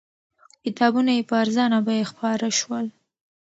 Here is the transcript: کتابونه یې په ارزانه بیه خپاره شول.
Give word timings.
کتابونه 0.63 1.11
یې 1.17 1.23
په 1.29 1.35
ارزانه 1.43 1.77
بیه 1.85 2.05
خپاره 2.11 2.47
شول. 2.59 2.85